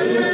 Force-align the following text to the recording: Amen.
Amen. 0.00 0.27